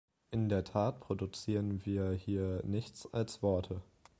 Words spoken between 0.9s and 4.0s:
produzieren wir hier nichts als Worte!